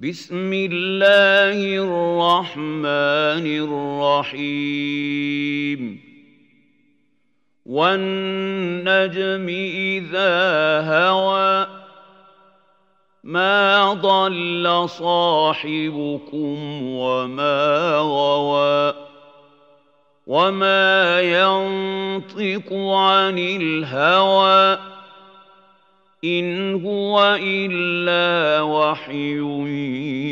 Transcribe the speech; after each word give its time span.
بسم 0.00 0.52
الله 0.52 1.58
الرحمن 1.82 3.46
الرحيم. 4.30 6.00
والنجم 7.66 9.48
إذا 9.74 10.34
هوى 10.86 11.66
ما 13.24 13.92
ضل 13.92 14.88
صاحبكم 14.88 16.82
وما 16.82 17.96
غوى 17.98 18.94
وما 20.26 21.20
ينطق 21.20 22.72
عن 22.72 23.38
الهوى. 23.38 24.97
ان 26.24 26.74
هو 26.86 27.38
الا 27.42 28.60
وحي 28.62 29.34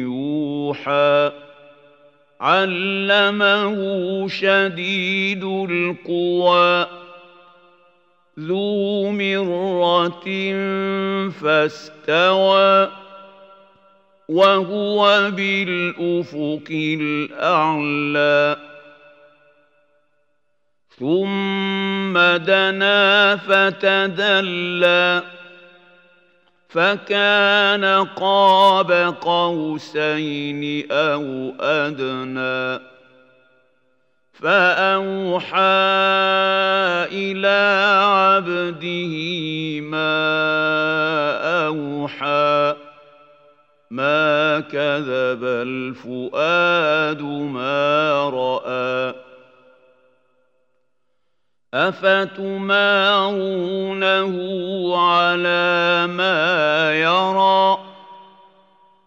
يوحى. 0.00 1.32
علمه 2.40 3.76
شديد 4.28 5.44
القوى. 5.44 6.86
ذو 8.40 9.10
مره 9.10 10.24
فاستوى. 11.30 12.88
وهو 14.28 15.30
بالافق 15.30 16.68
الاعلى. 16.70 18.56
ثم 20.98 22.18
دنا 22.36 23.36
فتدلى. 23.36 25.22
فكان 26.70 28.04
قاب 28.04 28.92
قوسين 29.20 30.92
أو 30.92 31.52
أدنى. 31.60 32.82
فأوحى 34.32 35.60
إلى 37.12 37.92
عبده 38.04 39.14
ما 39.80 40.20
أوحى. 41.66 42.76
ما 43.90 44.60
كذب 44.60 45.44
الفؤاد 45.44 47.22
ما 47.22 48.30
رأى. 48.30 48.59
افتمارونه 51.74 53.06
على 54.98 56.06
ما 56.06 56.92
يرى 56.94 57.78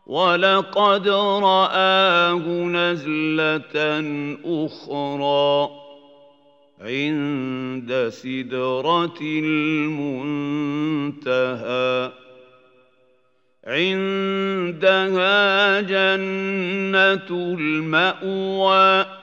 ولقد 0.07 1.07
راه 1.07 2.47
نزله 2.47 3.75
أخرى 4.45 5.69
عند 6.81 8.09
سدره 8.09 9.19
المنتهى 9.21 10.93
عندها 13.67 15.31
جنه 15.81 17.29
الماوى 17.59 19.22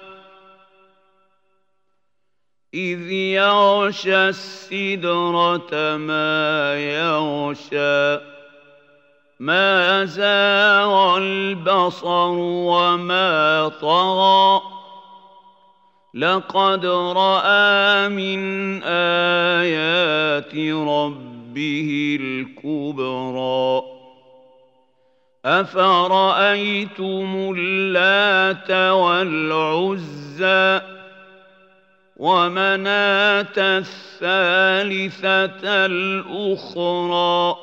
إذ 2.75 3.13
يغشى 3.13 4.29
السدرة 4.29 5.97
ما 5.97 6.77
يغشى 6.77 8.21
ما 9.41 10.05
زاغ 10.05 11.17
البصر 11.17 12.29
وما 12.39 13.69
طغى. 13.81 14.61
لقد 16.15 16.87
رأى 16.87 18.09
من 18.09 18.83
آيات 18.83 20.55
ربه 20.89 22.19
الكبرى. 22.21 23.83
أفرأيتم 25.45 27.55
اللات 27.57 28.71
والعزى؟ 28.71 31.00
ومناة 32.21 33.57
الثالثة 33.57 35.65
الأخرى 35.87 37.57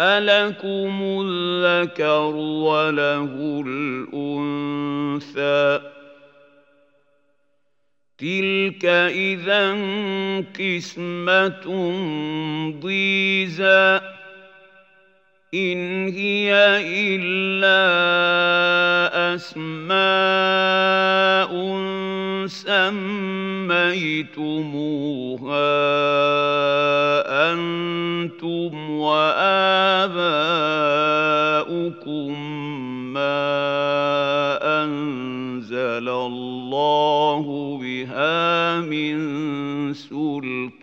ألكم 0.00 1.24
الذكر 1.26 2.36
وله 2.36 3.62
الأنثى. 3.66 5.80
تلك 8.18 8.84
اذا 9.10 9.72
قسمة 10.58 11.66
ضيزى. 12.80 14.15
ان 15.56 16.08
هي 16.08 16.52
الا 17.16 17.86
اسماء 19.34 20.36
سميتموها 22.46 23.16
أنتم 27.52 28.90
واباؤكم 28.90 30.16
ما 33.12 33.56
انزل 34.84 36.08
الله 36.08 37.78
بها 37.82 38.80
من 38.80 39.16
سلطان 39.94 40.75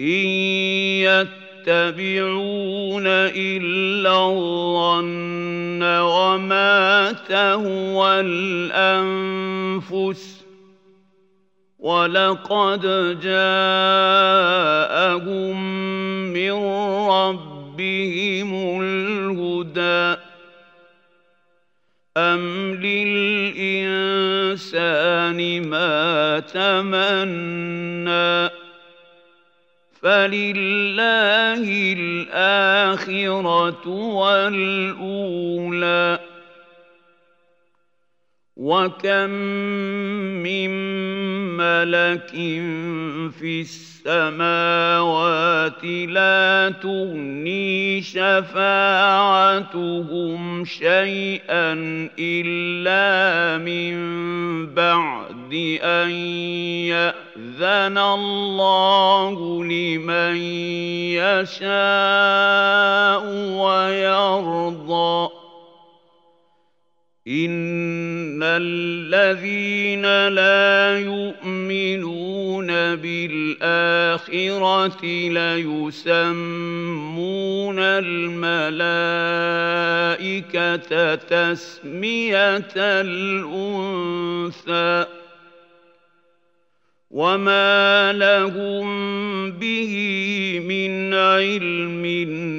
ان 0.00 1.26
يتبعون 1.66 3.06
إلا 3.06 4.26
الظن 4.28 5.82
وما 5.82 7.12
تهوى 7.28 8.20
الأنفس 8.20 10.36
ولقد 11.78 12.80
جاءهم 13.20 13.86
من 16.32 16.52
ربهم 17.08 18.80
الهدى 18.82 20.16
أم 22.16 22.74
للإنسان 22.74 23.56
ما 25.68 26.40
تمنّى 26.40 28.55
فلله 30.06 31.66
الآخرة 31.98 33.88
والأولى 34.14 35.38
وكم 38.56 39.30
من 40.46 40.70
ملك 41.56 42.30
في 43.38 43.60
السماوات 43.60 44.74
لا 45.84 46.74
تغني 46.82 48.02
شفاعتهم 48.02 48.54
شيئا 50.64 51.72
إلا 52.18 53.58
من 53.58 53.96
بعد 54.66 55.78
أن 55.82 56.10
يأذن 57.60 57.98
الله 57.98 59.64
لمن 59.64 60.36
يشاء 61.16 61.64
ويرضى. 63.56 65.30
ان 67.28 68.42
الذين 68.42 70.28
لا 70.28 70.98
يؤمنون 71.00 72.66
بالاخره 72.96 73.36
ليسمون 75.28 76.18
الملائكه 77.78 78.74
تسميه 81.14 82.68
الانثى. 82.76 83.96
وما 87.16 88.12
لهم 88.12 88.86
به 89.50 89.92
من 90.68 91.14
علم 91.14 92.04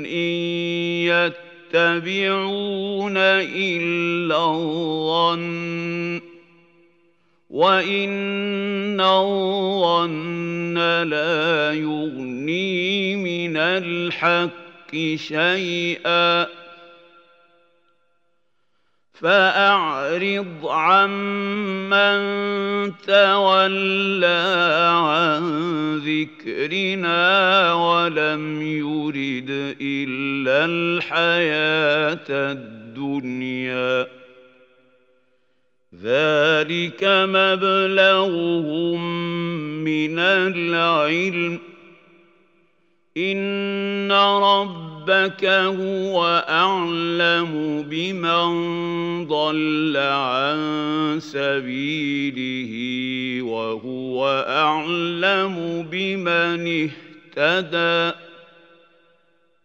ان 0.06 0.34
يتبعون 1.74 3.18
الا 3.18 4.46
الظن 4.52 6.22
وان 7.50 9.02
الظن 9.02 10.78
لا 11.04 11.74
يغني 11.74 13.16
من 13.16 13.58
الحق 13.58 14.96
شيئا 15.16 16.48
فأعرض 19.22 20.68
عمن 20.68 22.20
تولى 23.08 24.44
عن 24.94 25.42
ذكرنا 25.98 27.74
ولم 27.74 28.62
يرد 28.62 29.76
إلا 29.82 30.66
الحياة 30.66 32.28
الدنيا. 32.30 34.08
ذلك 36.04 37.04
مبلغهم 37.04 39.00
من 39.84 40.20
العلم. 40.20 41.67
إن 43.18 44.12
ربك 44.12 45.46
هو 45.46 46.46
أعلم 46.50 47.84
بمن 47.90 48.48
ضل 49.28 49.98
عن 49.98 50.60
سبيله 51.22 52.74
وهو 53.44 54.46
أعلم 54.48 55.88
بمن 55.92 56.90
اهتدى 57.38 58.18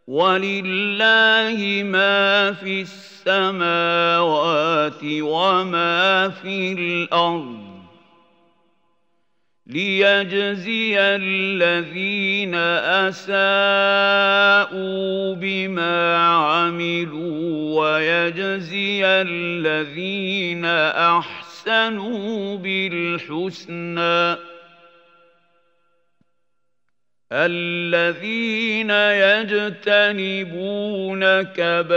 ولله 0.06 1.82
ما 1.84 2.52
في 2.52 2.80
السماوات 3.26 5.00
وما 5.04 6.28
في 6.28 6.72
الأرض 6.72 7.71
ليجزي 9.66 11.00
الذين 11.00 12.54
اساءوا 13.08 13.74
بما 15.34 16.16
عملوا 16.16 17.80
ويجزي 17.80 19.06
الذين 19.06 20.64
احسنوا 20.64 22.56
بالحسنى 22.56 24.51
الذين 27.34 28.90
يجتنبون 29.80 31.42
كبائر 31.42 31.92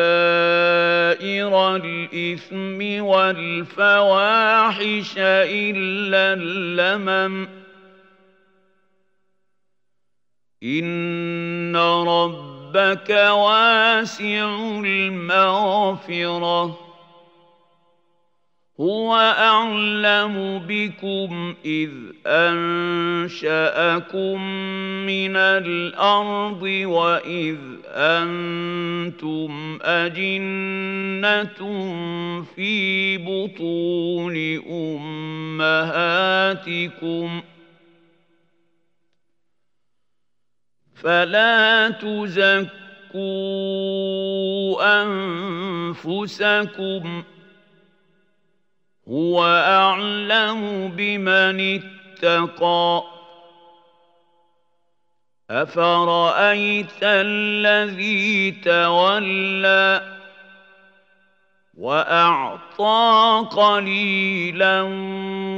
الإثم 1.75 3.03
والفواحش 3.03 5.13
إلا 5.17 6.33
اللمم. 6.33 7.47
إن 10.63 11.75
ربك 11.75 13.09
واسع 13.09 14.79
المغفرة. 14.85 16.84
هو 18.79 19.15
اعلم 19.15 20.65
بكم 20.67 21.55
اذ 21.65 21.89
انشاكم 22.27 23.61
من 25.05 25.35
الأرض 25.35 26.61
واذ 26.63 27.57
أنتم 27.87 29.79
اجنه 29.81 31.55
في 32.55 33.17
بطون 33.17 34.35
امهاتكم 35.79 36.21
فلا 40.95 41.89
تزكوا 41.89 43.15
انفسكم 45.93 47.23
هو 49.09 49.45
أعلم 49.45 50.87
بمن 50.97 51.81
اتقى. 51.81 53.03
أفرأيت 55.49 57.03
الذي 57.03 58.51
تولى 58.51 60.01
وأعطى 61.77 63.45
قليلا 63.51 64.81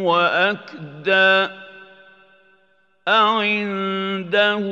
وأكدى. 0.04 1.54
أعنده 3.08 4.64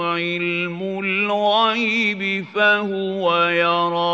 علم 0.00 1.00
الغيب 1.04 2.46
فهو 2.54 3.44
يرى. 3.48 4.09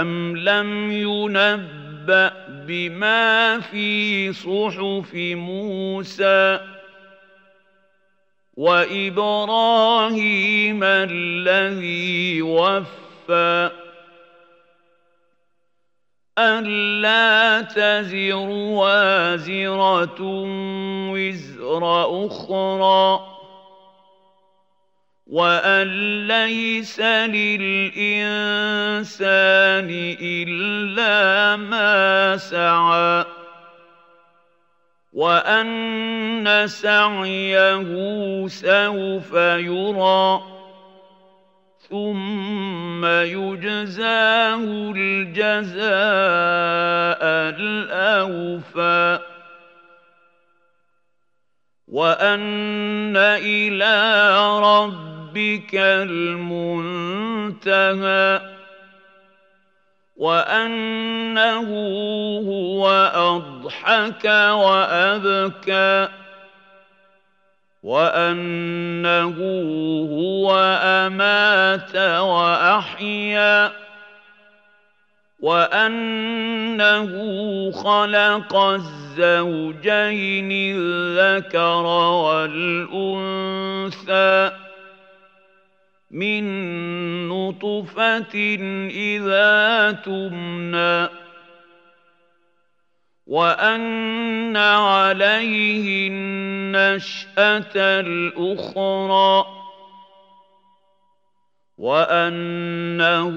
أم 0.00 0.36
لم 0.36 0.92
ينبأ 0.92 2.32
بما 2.48 3.60
في 3.60 4.32
صحف 4.32 5.14
موسى 5.14 6.60
وإبراهيم 8.56 10.00
الذي 10.82 12.42
وفى 12.42 13.70
ألا 16.38 17.60
تزر 17.60 18.48
وازرة 18.48 20.16
وزر 21.12 22.26
أخرى 22.26 23.31
وأن 25.32 25.88
ليس 26.28 27.00
للإنسان 27.00 27.88
إلا 30.20 31.56
ما 31.56 32.36
سعى 32.36 33.24
وأن 35.12 36.66
سعيه 36.66 37.88
سوف 38.46 39.32
يرى 39.32 40.42
ثم 41.88 43.04
يجزاه 43.06 44.64
الجزاء 44.96 45.82
الأوفى 47.56 49.18
وأن 51.88 53.16
إلى 53.16 54.28
رب 54.60 55.11
ربك 55.32 55.74
المنتهى 56.04 57.20
وأنه 60.16 61.68
هو 62.48 62.88
أضحك 63.14 64.24
وأبكى 64.54 66.08
وأنه 67.82 69.36
هو 70.12 70.54
أمات 70.82 71.96
وأحيا 72.20 73.72
وأنه 75.40 77.10
خلق 77.70 78.56
الزوجين 78.56 80.48
الذكر 80.52 81.86
والأنثى 82.26 83.82
من 86.12 86.44
نطفة 87.28 88.34
إذا 88.90 89.92
تمنى 89.92 91.08
وأن 93.26 94.56
عليه 94.56 96.08
النشأة 96.08 97.74
الأخرى 97.76 99.46
وأنه 101.78 103.36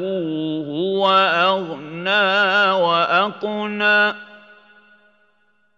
هو 0.68 1.10
أغنى 1.48 2.72
وأقنى 2.84 4.14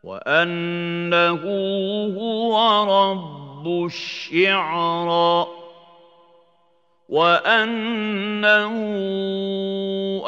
وأنه 0.04 1.44
هو 2.18 2.84
رب 2.84 3.86
الشعرى. 3.86 5.57
وأنه 7.10 8.74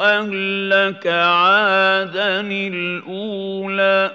أهلك 0.00 1.06
عادا 1.06 2.40
الأولى 2.40 4.10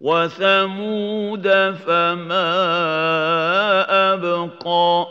وثمود 0.00 1.48
فما 1.86 2.54
أبقى 4.14 5.06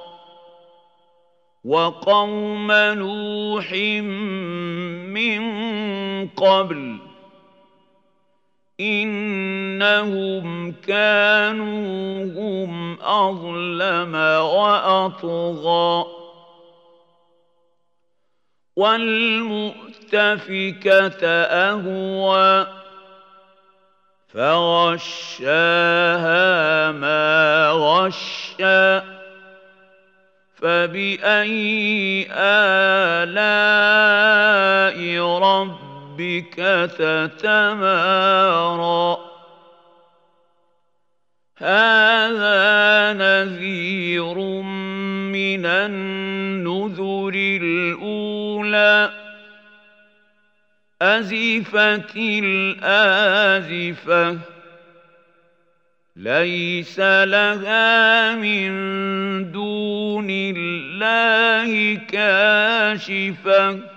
وقوم 1.65 2.71
نوح 2.71 3.73
من 5.13 5.41
قبل 6.27 6.97
إنهم 8.79 10.71
كانوا 10.71 12.25
هم 12.25 12.66
أظلم 13.07 14.15
وأطغى. 14.41 16.05
والمؤتفكة 18.75 21.27
أهوى. 21.43 22.67
فغشاها 24.33 25.47
ما 26.91 27.69
غشى 27.71 29.01
فبأي 30.55 32.27
آلاء 32.31 33.37
ربك 35.39 36.55
تتمارى. 36.97 39.26
هذا 41.57 43.13
نذير 43.13 44.37
من 45.33 45.65
النذر 45.65 47.33
الأولى. 47.35 49.11
أزفت 51.01 52.15
الآزفة 52.85 54.37
ليس 56.15 56.99
لها 56.99 58.35
من 58.35 58.71
دون 59.51 60.27
الله 60.29 61.95
كاشفة. 61.95 63.96